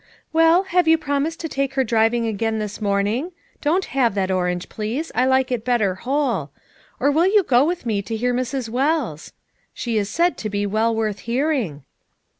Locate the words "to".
1.41-1.47, 8.01-8.15, 10.37-10.49